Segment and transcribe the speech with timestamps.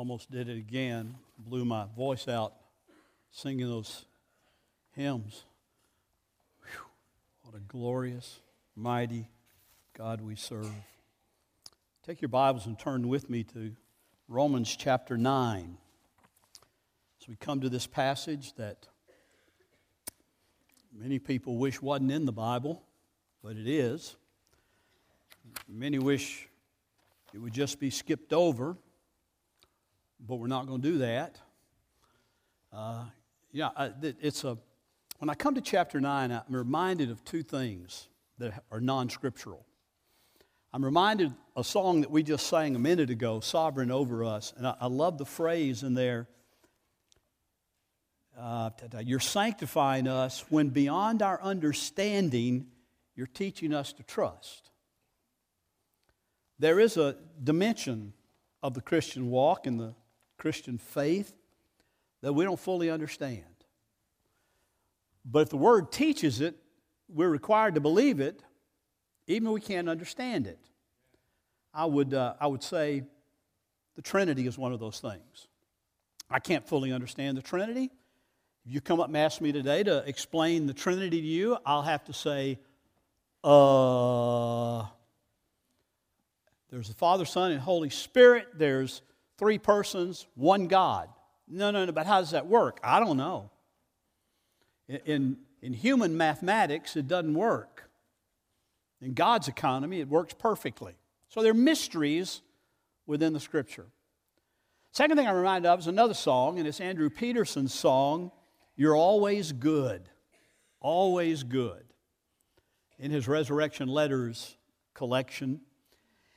[0.00, 2.54] almost did it again, blew my voice out
[3.32, 4.06] singing those
[4.92, 5.44] hymns.
[6.62, 6.86] Whew,
[7.42, 8.40] what a glorious,
[8.74, 9.28] mighty
[9.94, 10.72] God we serve.
[12.02, 13.72] Take your Bibles and turn with me to
[14.26, 15.76] Romans chapter 9.
[17.20, 18.86] As we come to this passage that
[20.98, 22.82] many people wish wasn't in the Bible,
[23.44, 24.16] but it is.
[25.68, 26.48] Many wish
[27.34, 28.78] it would just be skipped over,
[30.26, 31.38] but we're not going to do that.
[32.72, 33.04] Uh,
[33.52, 33.70] yeah,
[34.02, 34.56] it's a.
[35.18, 39.66] When I come to chapter nine, I'm reminded of two things that are non-scriptural.
[40.72, 44.66] I'm reminded a song that we just sang a minute ago, "Sovereign Over Us," and
[44.66, 46.28] I, I love the phrase in there.
[48.38, 52.68] Uh, you're sanctifying us when beyond our understanding,
[53.14, 54.70] you're teaching us to trust.
[56.58, 58.12] There is a dimension
[58.62, 59.94] of the Christian walk and the
[60.40, 61.34] Christian faith
[62.22, 63.44] that we don't fully understand.
[65.24, 66.56] But if the Word teaches it,
[67.08, 68.42] we're required to believe it,
[69.26, 70.58] even if we can't understand it.
[71.74, 73.02] I would, uh, I would say
[73.96, 75.48] the Trinity is one of those things.
[76.30, 77.90] I can't fully understand the Trinity.
[78.64, 81.82] If you come up and ask me today to explain the Trinity to you, I'll
[81.82, 82.58] have to say,
[83.44, 84.86] uh,
[86.70, 88.48] there's the Father, Son, and Holy Spirit.
[88.54, 89.02] There's
[89.40, 91.08] three persons, one God.
[91.48, 92.78] No, no, no, but how does that work?
[92.84, 93.50] I don't know.
[94.86, 97.90] In, in human mathematics, it doesn't work.
[99.00, 100.94] In God's economy, it works perfectly.
[101.30, 102.42] So there are mysteries
[103.06, 103.86] within the Scripture.
[104.92, 108.30] Second thing I'm reminded of is another song, and it's Andrew Peterson's song,
[108.76, 110.02] You're Always Good.
[110.80, 111.84] Always Good.
[112.98, 114.56] In his Resurrection Letters
[114.92, 115.62] collection,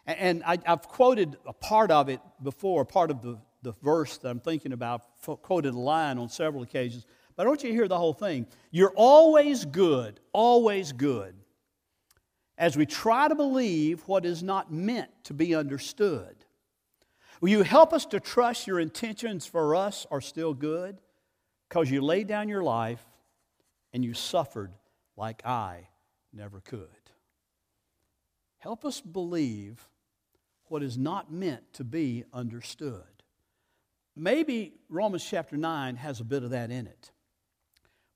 [0.06, 4.30] and I, have quoted a part of it before, part of the, the verse that
[4.30, 7.06] I'm thinking about, quoted a line on several occasions.
[7.36, 8.48] But I want you to hear the whole thing.
[8.72, 11.36] You're always good, always good,
[12.58, 16.36] as we try to believe what is not meant to be understood.
[17.42, 21.00] Will you help us to trust your intentions for us are still good?
[21.68, 23.04] Because you laid down your life
[23.94, 24.72] and you suffered
[25.18, 25.88] like I
[26.32, 26.88] never could.
[28.60, 29.90] Help us believe
[30.74, 33.04] what is not meant to be understood.
[34.16, 37.12] Maybe Romans chapter 9 has a bit of that in it.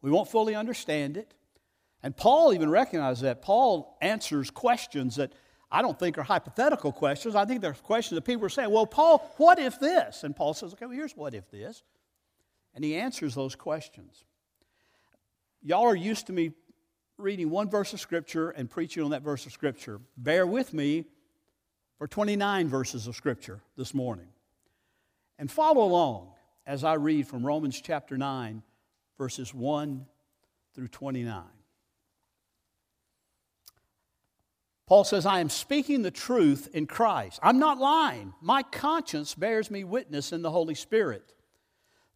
[0.02, 1.36] We won't fully understand it.
[2.02, 3.44] And Paul even recognizes that.
[3.44, 5.34] Paul answers questions that
[5.70, 7.36] I don't think are hypothetical questions.
[7.36, 10.24] I think they're questions that people are saying, well, Paul, what if this?
[10.24, 11.84] And Paul says, okay, well, here's what if this.
[12.74, 14.26] And he answers those questions.
[15.62, 16.54] Y'all are used to me
[17.20, 20.02] reading one verse of Scripture and preaching on that verse of Scripture.
[20.18, 21.06] Bear with me
[21.98, 24.28] for 29 verses of Scripture this morning.
[25.40, 26.30] And follow along
[26.66, 28.62] as I read from Romans chapter 9,
[29.18, 30.06] verses 1
[30.74, 31.44] through 29.
[34.88, 37.40] Paul says, I am speaking the truth in Christ.
[37.44, 38.34] I'm not lying.
[38.42, 41.34] My conscience bears me witness in the Holy Spirit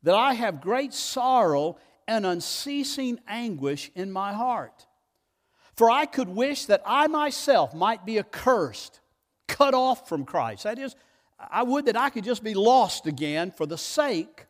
[0.03, 1.77] that I have great sorrow
[2.07, 4.87] and unceasing anguish in my heart.
[5.75, 9.00] For I could wish that I myself might be accursed
[9.51, 10.63] cut off from Christ.
[10.63, 10.95] That is,
[11.37, 14.45] I would that I could just be lost again for the sake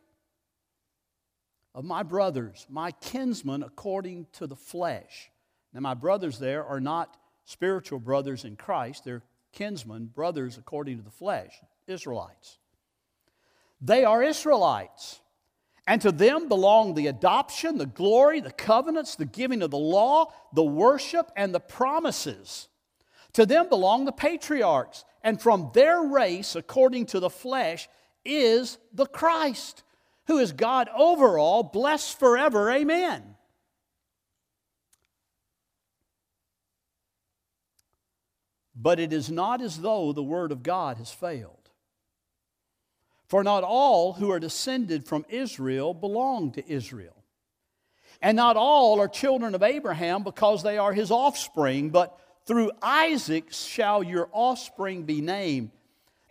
[1.73, 5.31] of my brothers, my kinsmen according to the flesh.
[5.73, 9.23] Now, my brothers there are not spiritual brothers in Christ, they're
[9.53, 11.51] kinsmen, brothers according to the flesh,
[11.88, 12.57] Israelites.
[13.81, 15.19] They are Israelites.
[15.88, 20.31] And to them belong the adoption, the glory, the covenants, the giving of the law,
[20.53, 22.67] the worship, and the promises.
[23.34, 27.88] To them belong the patriarchs, and from their race, according to the flesh,
[28.25, 29.84] is the Christ,
[30.28, 32.70] who is God over all, blessed forever.
[32.72, 33.36] Amen.
[38.76, 41.58] But it is not as though the word of God has failed.
[43.28, 47.16] For not all who are descended from Israel belong to Israel.
[48.22, 53.52] And not all are children of Abraham because they are his offspring, but through Isaac
[53.52, 55.72] shall your offspring be named.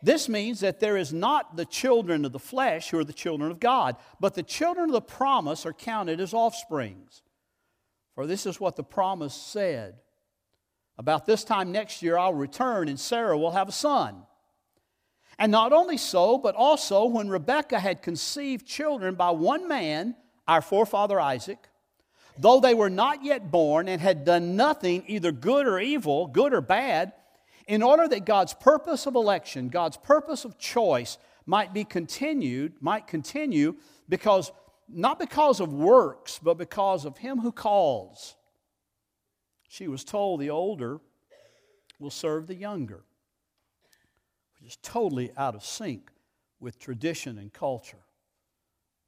[0.03, 3.51] This means that there is not the children of the flesh who are the children
[3.51, 7.23] of God, but the children of the promise are counted as offsprings.
[8.15, 9.97] For this is what the promise said.
[10.99, 14.23] About this time next year I'll return, and Sarah will have a son.
[15.39, 20.15] And not only so, but also when Rebekah had conceived children by one man,
[20.47, 21.70] our forefather Isaac,
[22.39, 26.53] though they were not yet born and had done nothing, either good or evil, good
[26.53, 27.13] or bad,
[27.67, 33.07] in order that God's purpose of election, God's purpose of choice, might be continued, might
[33.07, 33.77] continue
[34.09, 34.53] because
[34.89, 38.35] not because of works, but because of him who calls.
[39.69, 41.01] She was told the older
[42.01, 43.05] will serve the younger,
[44.59, 46.11] which is totally out of sync
[46.59, 48.05] with tradition and culture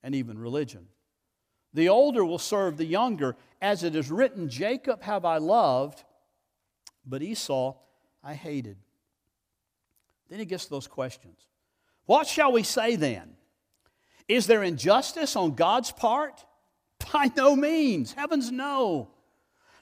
[0.02, 0.86] and even religion.
[1.74, 6.04] The older will serve the younger, as it is written, Jacob have I loved,
[7.06, 7.76] but Esau
[8.22, 8.76] I hated.
[10.28, 11.46] Then he gets to those questions.
[12.06, 13.36] What shall we say then?
[14.28, 16.44] Is there injustice on God's part?
[17.12, 18.12] By no means.
[18.12, 19.10] Heavens, no.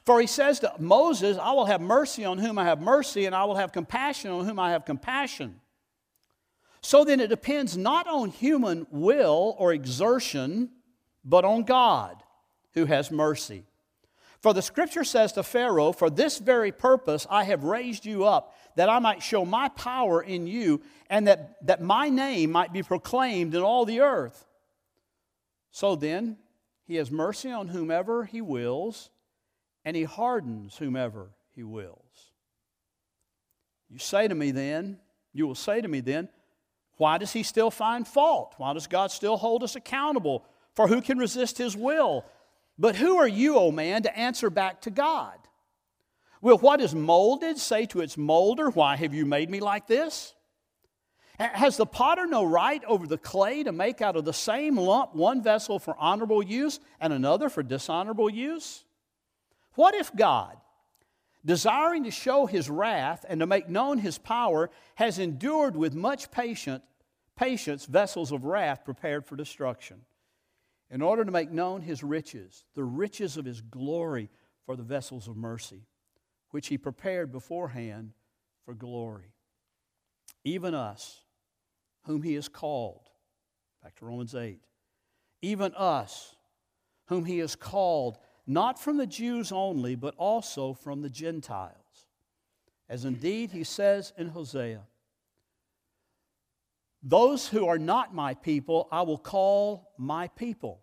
[0.05, 3.35] For he says to Moses, I will have mercy on whom I have mercy, and
[3.35, 5.59] I will have compassion on whom I have compassion.
[6.81, 10.71] So then it depends not on human will or exertion,
[11.23, 12.21] but on God
[12.73, 13.63] who has mercy.
[14.39, 18.55] For the scripture says to Pharaoh, For this very purpose I have raised you up,
[18.75, 22.81] that I might show my power in you, and that, that my name might be
[22.81, 24.47] proclaimed in all the earth.
[25.69, 26.37] So then,
[26.85, 29.11] he has mercy on whomever he wills,
[29.85, 32.31] and he hardens whomever he wills.
[33.89, 34.99] You say to me then,
[35.33, 36.29] you will say to me then,
[36.97, 38.53] why does he still find fault?
[38.57, 40.45] Why does God still hold us accountable?
[40.75, 42.25] For who can resist his will?
[42.77, 45.37] But who are you, O man, to answer back to God?
[46.41, 50.33] Will what is molded say to its molder, Why have you made me like this?
[51.39, 55.15] Has the potter no right over the clay to make out of the same lump
[55.15, 58.83] one vessel for honorable use and another for dishonorable use?
[59.73, 60.57] What if God,
[61.43, 66.29] desiring to show his wrath and to make known his power, has endured with much
[66.29, 66.83] patience,
[67.35, 70.01] patience vessels of wrath prepared for destruction,
[70.91, 74.29] in order to make known his riches, the riches of his glory
[74.65, 75.87] for the vessels of mercy,
[76.51, 78.11] which he prepared beforehand
[78.65, 79.33] for glory?
[80.43, 81.23] Even us,
[82.03, 83.09] whom he has called,
[83.81, 84.59] back to Romans 8,
[85.41, 86.35] even us,
[87.05, 92.07] whom he has called, not from the Jews only, but also from the Gentiles.
[92.89, 94.81] As indeed he says in Hosea,
[97.03, 100.81] Those who are not my people, I will call my people.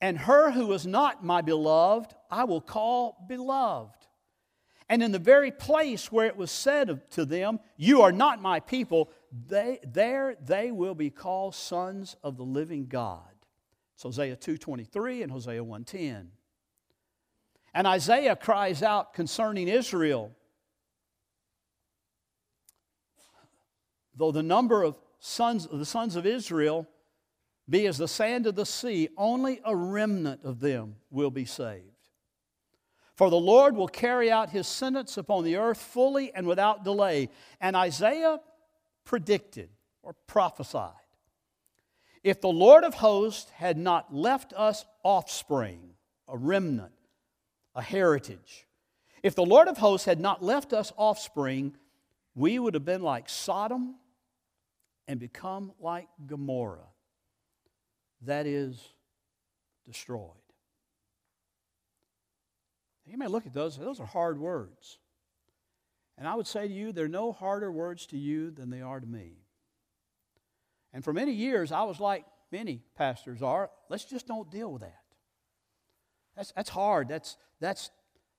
[0.00, 3.94] And her who is not my beloved, I will call beloved.
[4.88, 8.60] And in the very place where it was said to them, You are not my
[8.60, 9.10] people,
[9.46, 13.22] they, there they will be called sons of the living God.
[13.94, 16.26] It's Hosea 2.23 and Hosea 1.10.
[17.72, 20.32] And Isaiah cries out concerning Israel
[24.16, 26.86] Though the number of sons, the sons of Israel
[27.68, 31.88] be as the sand of the sea, only a remnant of them will be saved.
[33.16, 37.30] For the Lord will carry out his sentence upon the earth fully and without delay.
[37.60, 38.40] And Isaiah
[39.04, 39.70] predicted
[40.02, 40.92] or prophesied
[42.22, 45.90] if the Lord of hosts had not left us offspring,
[46.28, 46.92] a remnant,
[47.74, 48.66] a heritage.
[49.22, 51.76] If the Lord of hosts had not left us offspring,
[52.34, 53.96] we would have been like Sodom
[55.06, 56.88] and become like Gomorrah.
[58.22, 58.80] That is,
[59.84, 60.30] destroyed.
[63.06, 64.98] You may look at those, those are hard words.
[66.16, 68.98] And I would say to you, they're no harder words to you than they are
[68.98, 69.32] to me.
[70.92, 74.82] And for many years, I was like many pastors are let's just don't deal with
[74.82, 75.02] that.
[76.36, 77.08] That's, that's hard.
[77.08, 77.90] That's, that's,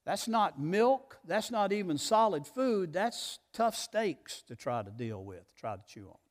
[0.05, 1.19] that's not milk.
[1.25, 2.93] That's not even solid food.
[2.93, 6.24] That's tough steaks to try to deal with, try to chew on.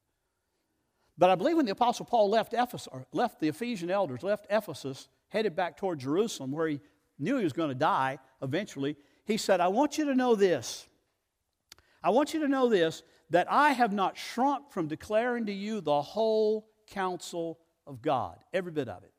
[1.17, 5.09] But I believe when the Apostle Paul left Ephesus, left the Ephesian elders, left Ephesus,
[5.29, 6.81] headed back toward Jerusalem, where he
[7.19, 10.87] knew he was going to die eventually, he said, I want you to know this.
[12.03, 15.81] I want you to know this that I have not shrunk from declaring to you
[15.81, 19.13] the whole counsel of God, every bit of it.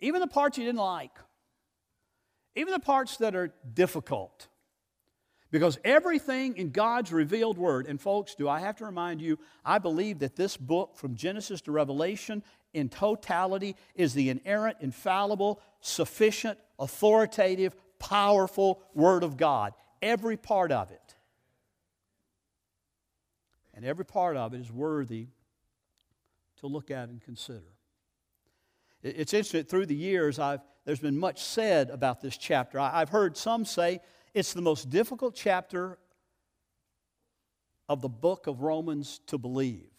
[0.00, 1.16] Even the parts you didn't like,
[2.54, 4.48] even the parts that are difficult.
[5.50, 9.78] Because everything in God's revealed word, and folks, do I have to remind you, I
[9.78, 16.58] believe that this book from Genesis to Revelation in totality is the inerrant, infallible, sufficient,
[16.78, 19.74] authoritative, powerful Word of God.
[20.00, 21.16] Every part of it.
[23.74, 25.28] And every part of it is worthy
[26.60, 27.74] to look at and consider.
[29.02, 32.78] It's interesting, through the years, I've, there's been much said about this chapter.
[32.78, 34.00] I've heard some say
[34.34, 35.98] it's the most difficult chapter
[37.88, 39.90] of the book of Romans to believe.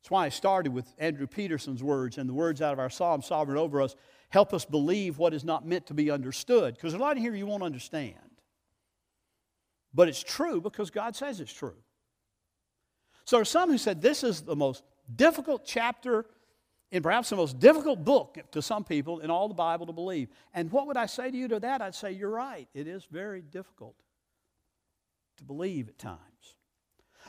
[0.00, 3.20] That's why I started with Andrew Peterson's words and the words out of our psalm,
[3.20, 3.96] Sovereign Over Us,
[4.28, 6.74] help us believe what is not meant to be understood.
[6.74, 8.14] Because a lot in here you won't understand.
[9.92, 11.76] But it's true because God says it's true.
[13.24, 14.84] So there are some who said this is the most
[15.14, 16.26] difficult chapter
[16.90, 20.28] in perhaps the most difficult book to some people in all the Bible to believe.
[20.54, 21.82] And what would I say to you to that?
[21.82, 22.68] I'd say, you're right.
[22.74, 23.94] It is very difficult
[25.36, 26.18] to believe at times.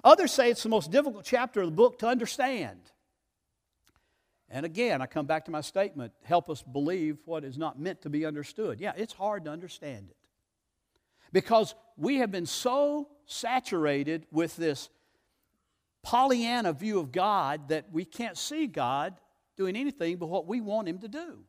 [0.03, 2.79] Others say it's the most difficult chapter of the book to understand.
[4.49, 8.01] And again, I come back to my statement help us believe what is not meant
[8.03, 8.79] to be understood.
[8.79, 10.15] Yeah, it's hard to understand it.
[11.31, 14.89] Because we have been so saturated with this
[16.01, 19.15] Pollyanna view of God that we can't see God
[19.59, 21.39] doing anything but what we want Him to do.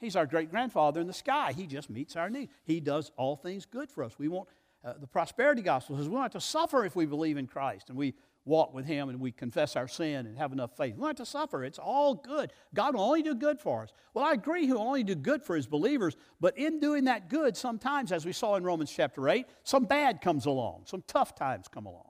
[0.00, 1.52] He's our great grandfather in the sky.
[1.52, 2.50] He just meets our needs.
[2.64, 4.18] He does all things good for us.
[4.18, 4.48] We want
[4.82, 7.90] uh, the prosperity gospel says we don't have to suffer if we believe in Christ
[7.90, 8.14] and we
[8.46, 10.94] walk with Him and we confess our sin and have enough faith.
[10.94, 11.62] We don't have to suffer.
[11.62, 12.50] It's all good.
[12.72, 13.92] God will only do good for us.
[14.14, 17.58] Well, I agree, He'll only do good for His believers, but in doing that good,
[17.58, 21.68] sometimes, as we saw in Romans chapter 8, some bad comes along, some tough times
[21.68, 22.08] come along.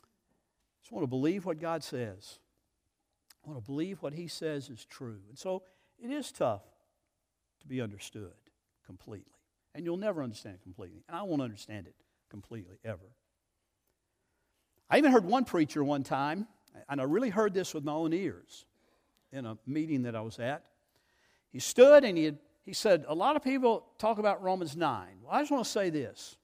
[0.00, 2.38] I just want to believe what God says.
[3.44, 5.20] I want to believe what He says is true.
[5.28, 5.62] And so
[6.02, 6.62] it is tough
[7.60, 8.32] to be understood
[8.86, 9.32] completely.
[9.74, 11.02] And you'll never understand it completely.
[11.08, 11.94] And I won't understand it
[12.30, 13.14] completely, ever.
[14.88, 16.46] I even heard one preacher one time,
[16.88, 18.66] and I really heard this with my own ears
[19.32, 20.64] in a meeting that I was at.
[21.50, 25.06] He stood and he, had, he said, A lot of people talk about Romans 9.
[25.22, 26.36] Well, I just want to say this.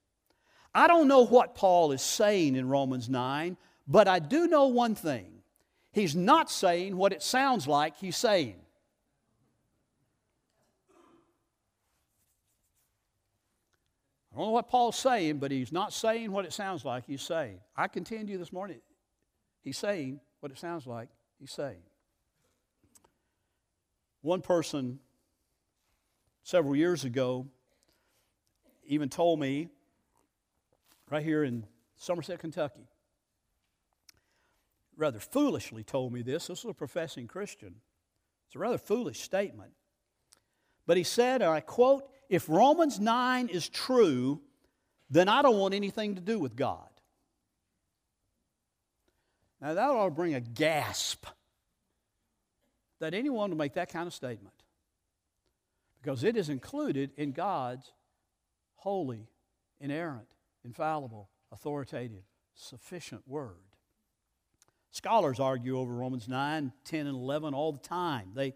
[0.75, 4.95] I don't know what Paul is saying in Romans 9, but I do know one
[4.95, 5.40] thing.
[5.93, 8.57] He's not saying what it sounds like he's saying.
[14.33, 17.23] I don't know what Paul's saying, but he's not saying what it sounds like he's
[17.23, 17.59] saying.
[17.77, 18.81] I contend you this morning,
[19.63, 21.09] he's saying what it sounds like
[21.41, 21.83] he's saying.
[24.23, 25.01] One person
[26.45, 27.47] several years ago
[28.85, 29.69] even told me,
[31.11, 31.65] right here in
[31.97, 32.87] Somerset, Kentucky,
[35.01, 36.47] rather foolishly told me this.
[36.47, 37.77] This was a professing Christian.
[38.47, 39.73] It's a rather foolish statement.
[40.87, 44.41] But he said, and I quote, if Romans 9 is true,
[45.09, 46.89] then I don't want anything to do with God.
[49.61, 51.27] Now, that ought to bring a gasp
[53.01, 54.55] that anyone would make that kind of statement
[56.01, 57.93] because it is included in God's
[58.75, 59.29] holy,
[59.81, 60.29] inerrant,
[60.65, 63.70] infallible, authoritative, sufficient word.
[64.91, 68.31] Scholars argue over Romans 9, 10, and 11 all the time.
[68.35, 68.55] They,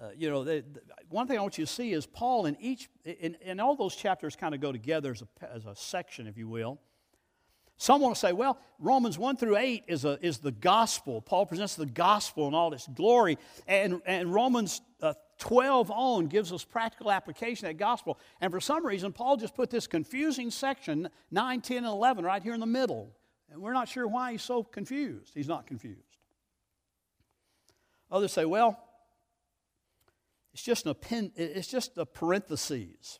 [0.00, 2.56] uh, you know, they, the, one thing I want you to see is Paul in
[2.60, 6.26] each, in, in all those chapters kind of go together as a, as a section,
[6.26, 6.78] if you will.
[7.78, 11.20] Some want to say, well, Romans 1 through 8 is, a, is the gospel.
[11.20, 13.36] Paul presents the gospel in all its glory.
[13.66, 18.18] And, and Romans uh, 12 on gives us practical application of that gospel.
[18.40, 22.42] And for some reason, Paul just put this confusing section, 9, 10, and 11, right
[22.42, 23.10] here in the middle.
[23.50, 25.32] And we're not sure why he's so confused.
[25.34, 26.00] He's not confused.
[28.10, 28.78] Others say, well,
[30.52, 33.18] it's just, an append, it's just a parentheses.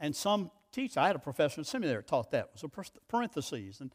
[0.00, 2.68] And some teach, I had a professor in seminary that taught that, was a
[3.08, 3.80] parentheses.
[3.80, 3.92] And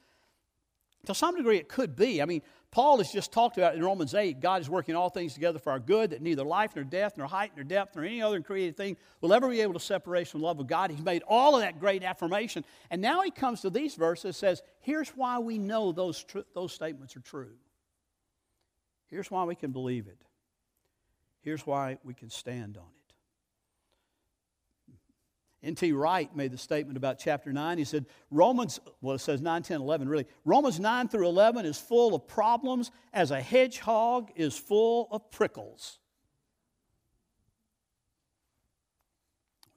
[1.06, 2.22] to some degree, it could be.
[2.22, 2.42] I mean,
[2.72, 5.72] Paul has just talked about in Romans 8 God is working all things together for
[5.72, 8.78] our good, that neither life, nor death, nor height, nor depth, nor any other created
[8.78, 10.90] thing will ever be able to separate us from the love of God.
[10.90, 12.64] He's made all of that great affirmation.
[12.90, 16.40] And now he comes to these verses and says, Here's why we know those, tr-
[16.56, 17.54] those statements are true.
[19.08, 20.18] Here's why we can believe it.
[21.42, 23.03] Here's why we can stand on it.
[25.64, 25.94] N.T.
[25.94, 27.78] Wright made the statement about chapter 9.
[27.78, 30.26] He said, Romans, well, it says 9, 10, 11, really.
[30.44, 36.00] Romans 9 through 11 is full of problems as a hedgehog is full of prickles.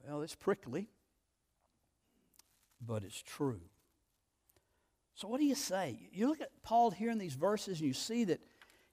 [0.05, 0.89] Well, it's prickly,
[2.85, 3.61] but it's true.
[5.15, 6.09] So, what do you say?
[6.11, 8.39] You look at Paul here in these verses and you see that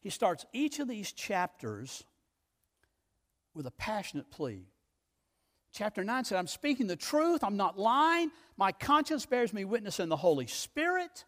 [0.00, 2.04] he starts each of these chapters
[3.52, 4.66] with a passionate plea.
[5.74, 8.30] Chapter 9 said, I'm speaking the truth, I'm not lying.
[8.56, 11.24] My conscience bears me witness in the Holy Spirit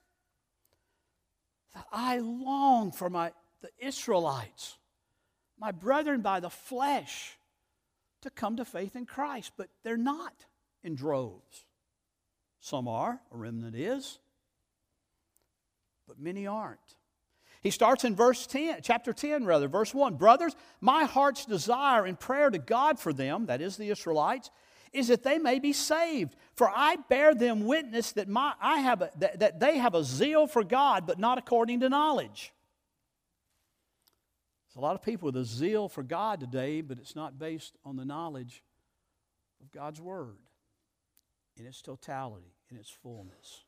[1.75, 4.79] that I long for my, the Israelites,
[5.59, 7.37] my brethren by the flesh,
[8.23, 10.47] to come to faith in Christ, but they're not
[10.85, 11.65] in droves.
[12.61, 14.21] Some are, a remnant is,
[16.07, 16.96] but many aren't.
[17.63, 20.17] He starts in verse 10, chapter 10, rather, verse 1.
[20.17, 24.51] Brothers, my heart's desire and prayer to God for them, that is the Israelites,
[24.93, 26.37] is that they may be saved.
[26.55, 30.05] For I bear them witness that, my, I have a, that, that they have a
[30.05, 32.53] zeal for God, but not according to knowledge.
[34.69, 37.77] There's a lot of people with a zeal for God today, but it's not based
[37.85, 38.63] on the knowledge
[39.61, 40.39] of God's Word
[41.57, 43.65] in its totality, in its fullness.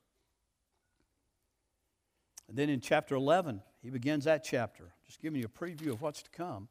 [2.49, 6.03] And then in chapter 11, he begins that chapter, just giving you a preview of
[6.03, 6.69] what's to come.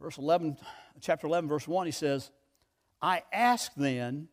[0.00, 0.56] Verse 11,
[1.00, 2.30] chapter 11, verse 1, he says,
[3.00, 4.28] I ask then,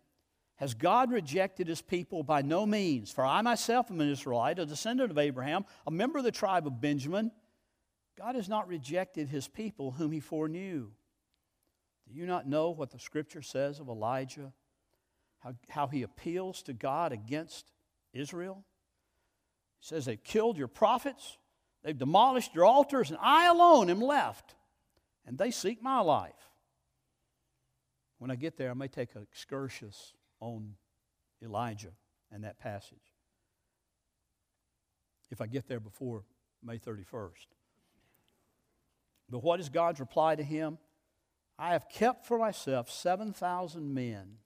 [0.57, 2.24] has God rejected his people?
[2.24, 3.12] By no means.
[3.12, 6.65] For I myself am an Israelite, a descendant of Abraham, a member of the tribe
[6.65, 7.31] of Benjamin.
[8.17, 10.91] God has not rejected his people whom he foreknew.
[12.07, 14.53] Do you not know what the scripture says of Elijah?
[15.39, 17.72] How, how he appeals to God against
[18.13, 18.63] Israel?
[19.86, 21.38] Says, They've killed your prophets,
[21.84, 24.56] they've demolished your altars, and I alone am left,
[25.27, 26.34] and they seek my life.
[28.18, 30.74] When I get there, I may take an excursus on
[31.44, 31.92] Elijah
[32.32, 32.98] and that passage.
[35.30, 36.24] If I get there before
[36.63, 37.46] May 31st.
[39.30, 40.80] But what is God's reply to him?
[41.60, 44.38] I have kept for myself 7,000 men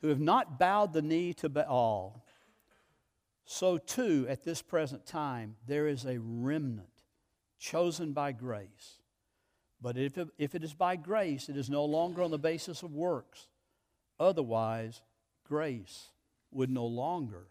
[0.00, 2.24] who have not bowed the knee to Baal.
[3.44, 6.88] So, too, at this present time, there is a remnant
[7.58, 9.00] chosen by grace.
[9.80, 12.82] But if it, if it is by grace, it is no longer on the basis
[12.82, 13.48] of works.
[14.18, 15.02] Otherwise,
[15.46, 16.08] grace
[16.50, 17.48] would no longer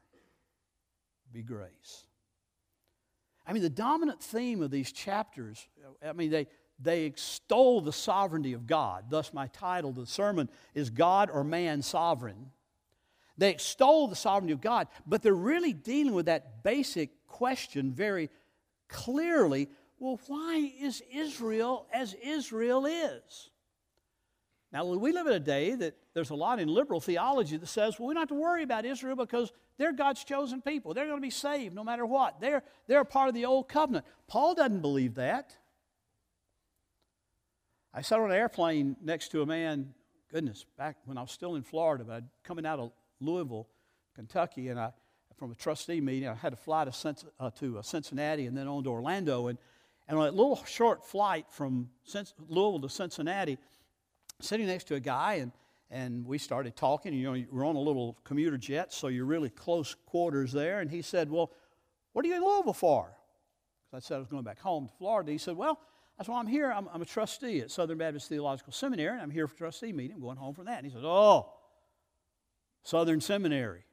[1.32, 2.08] be grace.
[3.46, 5.68] I mean, the dominant theme of these chapters,
[6.04, 6.48] I mean, they,
[6.80, 9.06] they extol the sovereignty of God.
[9.10, 12.52] Thus, my title to the sermon is God or Man Sovereign.
[13.38, 18.30] They extol the sovereignty of God, but they're really dealing with that basic question very
[18.88, 19.70] clearly
[20.04, 23.50] well, why is Israel as Israel is?
[24.74, 27.98] Now, we live in a day that there's a lot in liberal theology that says,
[27.98, 30.94] well, we don't have to worry about Israel because they're God's chosen people.
[30.94, 32.42] They're going to be saved no matter what.
[32.42, 34.06] They're, they're a part of the old covenant.
[34.28, 35.56] Paul doesn't believe that.
[37.94, 39.94] I sat on an airplane next to a man,
[40.30, 42.92] goodness, back when I was still in Florida, but I'd coming out of
[43.26, 43.68] Louisville,
[44.16, 44.92] Kentucky, and I,
[45.38, 48.68] from a trustee meeting, I had to fly to, uh, to uh, Cincinnati and then
[48.68, 49.48] on to Orlando.
[49.48, 49.58] And,
[50.08, 51.90] and on a little short flight from
[52.48, 53.58] Louisville to Cincinnati,
[54.42, 55.52] sitting next to a guy, and,
[55.90, 57.14] and we started talking.
[57.14, 60.82] You know, we're on a little commuter jet, so you're really close quarters there.
[60.82, 61.52] And he said, Well,
[62.12, 63.16] what are you in Louisville for?
[63.92, 65.32] Because I said I was going back home to Florida.
[65.32, 65.80] He said, Well,
[66.18, 66.72] that's why I'm here.
[66.72, 69.94] I'm, I'm, a trustee at Southern Baptist Theological Seminary, and I'm here for a trustee
[69.94, 70.16] meeting.
[70.16, 70.78] I'm going home from that.
[70.78, 71.54] And he said, Oh,
[72.84, 73.86] Southern Seminary.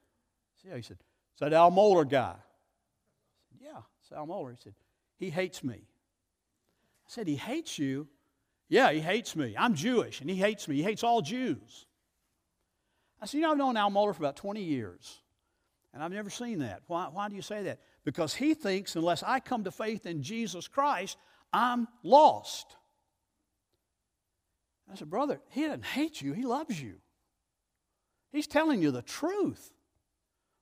[0.62, 0.98] See, he said,
[1.34, 2.34] Is that Al Mohler guy?
[3.48, 4.50] Said, Yeah, it's Al Mohler.
[4.50, 4.74] He said,
[5.16, 5.74] He hates me.
[5.74, 8.08] I said, He hates you?
[8.68, 9.56] Yeah, he hates me.
[9.58, 10.76] I'm Jewish, and he hates me.
[10.76, 11.86] He hates all Jews.
[13.20, 15.20] I said, You know, I've known Al Mohler for about 20 years,
[15.94, 16.82] and I've never seen that.
[16.86, 17.80] Why, why do you say that?
[18.04, 21.16] Because he thinks unless I come to faith in Jesus Christ,
[21.52, 22.76] I'm lost.
[24.90, 26.94] I said, Brother, he doesn't hate you, he loves you.
[28.32, 29.72] He's telling you the truth.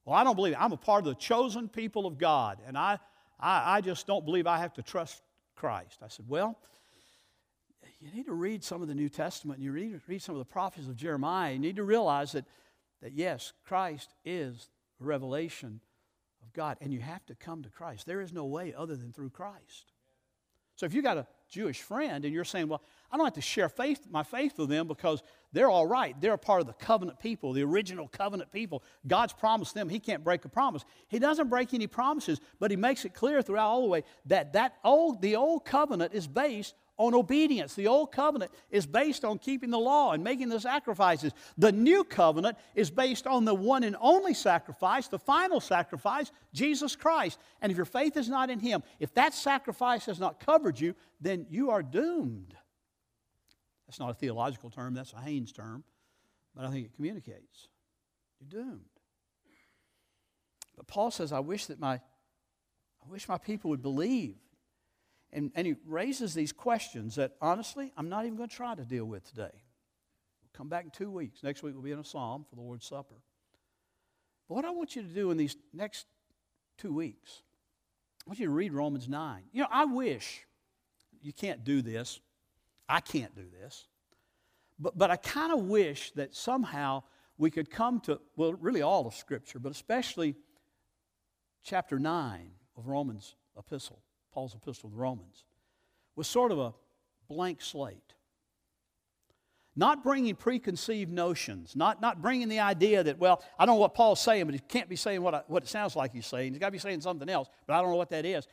[0.05, 0.61] Well, I don't believe it.
[0.61, 2.99] I'm a part of the chosen people of God, and I,
[3.39, 5.23] I, I just don't believe I have to trust
[5.55, 5.99] Christ.
[6.03, 6.59] I said, Well,
[8.01, 10.35] you need to read some of the New Testament, and you need to read some
[10.35, 11.53] of the prophecies of Jeremiah.
[11.53, 12.45] You need to realize that,
[13.03, 15.81] that yes, Christ is revelation
[16.43, 18.07] of God, and you have to come to Christ.
[18.07, 19.93] There is no way other than through Christ.
[20.79, 23.41] So if you got a Jewish friend and you're saying, well, I don't have to
[23.41, 26.14] share faith, my faith with them because they're all right.
[26.21, 28.85] They're a part of the covenant people, the original covenant people.
[29.05, 29.88] God's promised them.
[29.88, 30.85] He can't break a promise.
[31.09, 34.53] He doesn't break any promises, but he makes it clear throughout all the way that,
[34.53, 37.75] that old, the old covenant is based on obedience.
[37.75, 41.33] The old covenant is based on keeping the law and making the sacrifices.
[41.57, 46.97] The new covenant is based on the one and only sacrifice, the final sacrifice, Jesus
[46.97, 47.39] Christ.
[47.63, 50.95] And if your faith is not in Him, if that sacrifice has not covered you,
[51.21, 52.55] then you are doomed.
[53.87, 55.85] That's not a theological term, that's a Haynes term,
[56.55, 57.69] but I think it communicates.
[58.41, 58.81] You're doomed.
[60.77, 62.01] But Paul says, I wish that my
[63.01, 64.37] I wish my people would believe
[65.33, 68.85] and, and he raises these questions that, honestly, I'm not even going to try to
[68.85, 69.51] deal with today.
[69.53, 71.43] We'll come back in two weeks.
[71.43, 73.17] Next week, we'll be in a psalm for the Lord's Supper.
[74.49, 76.07] But what I want you to do in these next
[76.79, 77.43] two weeks,
[78.27, 79.43] I want you to read Romans 9.
[79.53, 80.47] You know, I wish,
[81.21, 82.21] you can't do this.
[82.88, 83.87] I can't do this.
[84.79, 87.03] But, but I kind of wish that somehow
[87.37, 90.37] we could come to, well, really all of Scripture, but especially
[91.62, 94.01] chapter 9 of Romans epistle.
[94.33, 95.45] Paul's epistle to the Romans,
[96.17, 96.75] was sort of a
[97.29, 98.14] blank slate.
[99.77, 103.95] Not bringing preconceived notions, not, not bringing the idea that, well, I don't know what
[103.95, 106.53] Paul's saying, but he can't be saying what, I, what it sounds like he's saying.
[106.53, 108.49] He's got to be saying something else, but I don't know what that is.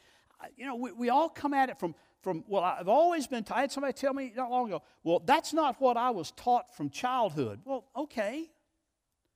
[0.55, 3.61] You know, we, we all come at it from, from, well, I've always been, I
[3.61, 6.91] had somebody tell me not long ago, well, that's not what I was taught from
[6.91, 7.61] childhood.
[7.65, 8.51] Well, okay.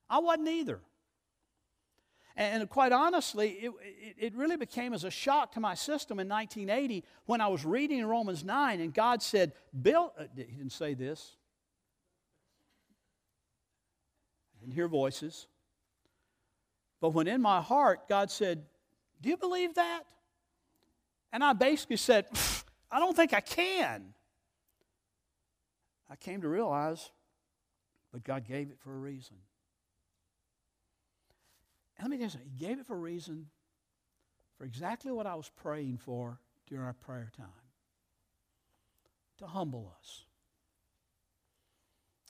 [0.08, 0.80] I wasn't either.
[2.40, 3.72] And quite honestly, it,
[4.16, 8.02] it, really became as a shock to my system in 1980 when I was reading
[8.06, 11.36] Romans 9 and God said, Bill, uh, he didn't say this.
[14.56, 15.48] I didn't hear voices.
[17.02, 18.64] But when in my heart, God said,
[19.20, 20.04] Do you believe that?
[21.34, 22.24] And I basically said,
[22.90, 24.14] I don't think I can.
[26.08, 27.10] I came to realize,
[28.10, 29.36] but God gave it for a reason.
[32.00, 33.46] And let me tell you something, He gave it for a reason
[34.56, 37.46] for exactly what I was praying for during our prayer time
[39.38, 40.24] to humble us.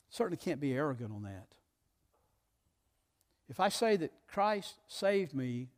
[0.08, 1.46] Certainly can't be arrogant on that.
[3.48, 5.68] If I say that Christ saved me,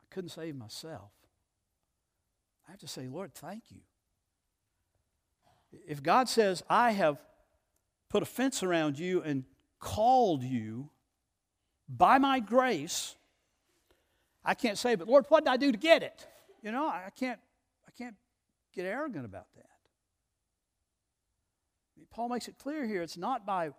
[0.00, 1.10] I couldn't save myself.
[2.66, 3.80] I have to say, Lord, thank you.
[5.86, 7.18] If God says, I have
[8.08, 9.44] put a fence around you and
[9.80, 10.88] called you
[11.88, 13.16] by my grace,
[14.44, 16.26] I can't say, but Lord, what did I do to get it?
[16.62, 17.40] You know, I can't,
[17.86, 18.14] I can't
[18.74, 19.64] get arrogant about that.
[22.10, 23.70] Paul makes it clear here it's not by,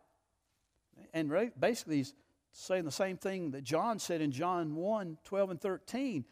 [1.13, 2.13] and basically he's
[2.51, 6.25] saying the same thing that John said in John 1 12 and 13.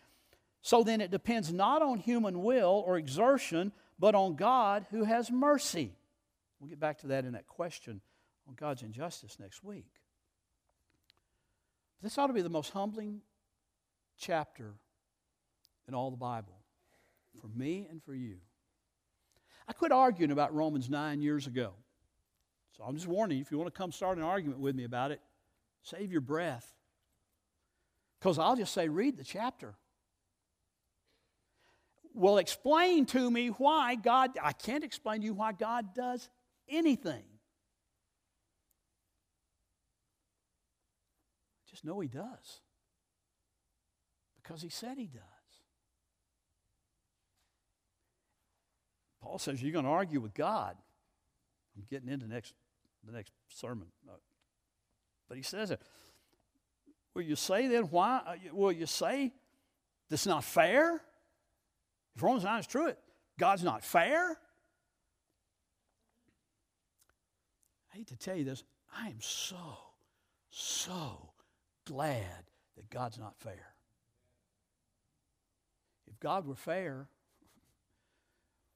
[0.61, 5.29] So then it depends not on human will or exertion, but on God who has
[5.29, 5.93] mercy.
[6.59, 8.01] We'll get back to that in that question
[8.47, 9.87] on God's injustice next week.
[12.01, 13.21] This ought to be the most humbling
[14.25, 14.73] chapter
[15.88, 16.59] in all the Bible
[17.41, 18.38] for me and for you.
[19.67, 21.73] I quit arguing about Romans 9 years ago.
[22.77, 24.83] So I'm just warning you if you want to come start an argument with me
[24.83, 25.21] about it,
[25.83, 26.73] Save your breath.
[28.19, 29.75] Because I'll just say, read the chapter.
[32.13, 36.29] Well, explain to me why God, I can't explain to you why God does
[36.69, 37.23] anything.
[41.69, 42.62] Just know He does.
[44.43, 45.21] Because He said He does.
[49.23, 50.75] Paul says you're going to argue with God.
[51.75, 52.53] I'm getting into next,
[53.06, 53.88] the next sermon.
[54.08, 54.15] Uh,
[55.27, 55.82] but he says it.
[57.15, 58.21] Will you say then why?
[58.25, 59.32] Uh, will you say
[60.10, 61.01] that's not fair?
[62.15, 62.99] If Romans 9 is true, it
[63.39, 64.38] God's not fair.
[67.93, 68.63] I hate to tell you this,
[68.95, 69.58] I am so,
[70.49, 71.32] so
[71.86, 72.43] glad
[72.75, 73.72] that God's not fair.
[76.23, 77.09] God were fair,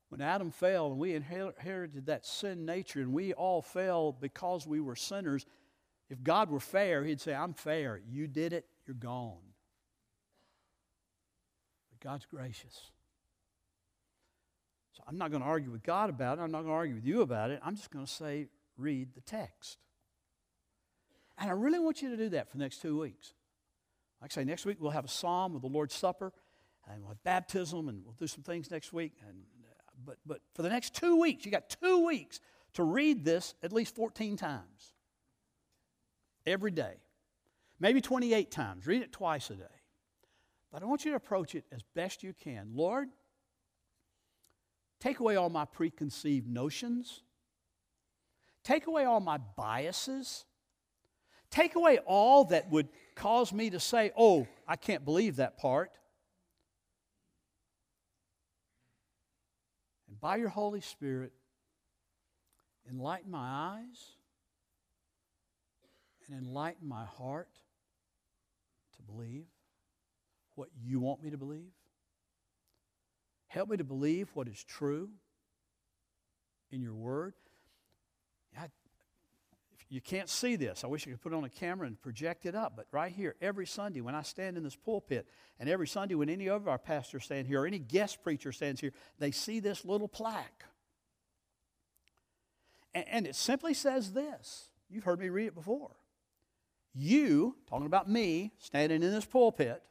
[0.09, 4.79] when Adam fell and we inherited that sin nature and we all fell because we
[4.79, 5.45] were sinners,
[6.09, 8.01] if God were fair, He'd say, I'm fair.
[8.07, 9.53] You did it, you're gone.
[11.89, 12.91] But God's gracious.
[14.93, 16.41] So I'm not going to argue with God about it.
[16.41, 17.59] I'm not going to argue with you about it.
[17.63, 19.77] I'm just going to say, read the text.
[21.37, 23.33] And I really want you to do that for the next two weeks.
[24.21, 26.33] Like I say, next week we'll have a psalm of the Lord's Supper,
[26.91, 29.13] and we'll have baptism, and we'll do some things next week.
[29.27, 29.37] And,
[30.05, 32.39] but, but for the next two weeks, you got two weeks
[32.73, 34.93] to read this at least 14 times
[36.45, 36.95] every day,
[37.79, 38.87] maybe 28 times.
[38.87, 39.63] Read it twice a day.
[40.71, 42.71] But I want you to approach it as best you can.
[42.73, 43.09] Lord,
[44.99, 47.21] take away all my preconceived notions,
[48.63, 50.45] take away all my biases,
[51.49, 55.91] take away all that would cause me to say, oh, I can't believe that part.
[60.17, 61.31] And by your Holy Spirit,
[62.89, 64.15] enlighten my eyes
[66.25, 67.51] and enlighten my heart
[68.95, 69.45] to believe
[70.55, 71.69] what you want me to believe.
[73.45, 75.09] Help me to believe what is true
[76.71, 77.35] in your word.
[79.89, 80.83] You can't see this.
[80.83, 82.73] I wish I could put it on a camera and project it up.
[82.75, 85.27] But right here, every Sunday when I stand in this pulpit,
[85.59, 88.81] and every Sunday when any of our pastors stand here, or any guest preacher stands
[88.81, 90.65] here, they see this little plaque.
[92.93, 94.69] And, and it simply says this.
[94.89, 95.91] You've heard me read it before.
[96.93, 99.81] You, talking about me, standing in this pulpit,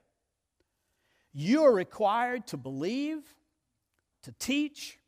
[1.32, 3.22] you are required to believe,
[4.22, 4.98] to teach,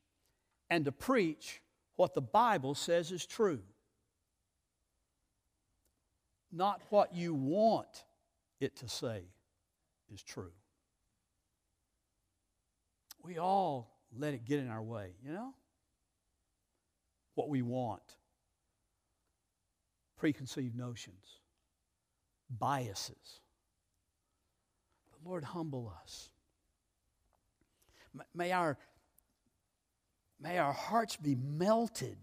[0.70, 1.60] and to preach
[1.96, 3.60] what the Bible says is true.
[6.52, 8.04] Not what you want
[8.60, 9.22] it to say
[10.12, 10.52] is true.
[13.22, 15.54] We all let it get in our way, you know?
[17.34, 18.16] What we want,
[20.16, 21.38] preconceived notions
[22.50, 23.40] biases.
[25.10, 26.30] But Lord, humble us.
[28.34, 28.78] May our,
[30.40, 32.18] may our hearts be melted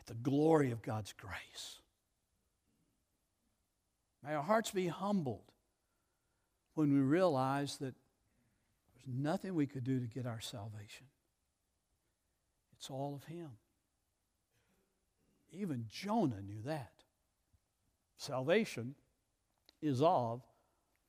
[0.00, 1.80] at the glory of God's grace.
[4.28, 5.52] May our hearts be humbled
[6.74, 7.94] when we realize that
[8.94, 11.06] there's nothing we could do to get our salvation.
[12.76, 13.48] It's all of Him.
[15.50, 16.92] Even Jonah knew that.
[18.18, 18.96] Salvation
[19.80, 20.42] is of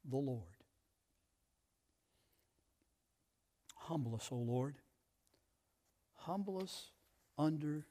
[0.09, 0.43] the Lord.
[3.75, 4.75] Humble us, O Lord.
[6.19, 6.91] Humble us
[7.37, 7.85] under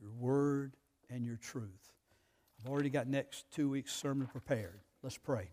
[0.00, 0.76] your word
[1.10, 1.91] and your truth.
[2.62, 4.80] I've already got next two weeks' sermon prepared.
[5.02, 5.50] Let's pray.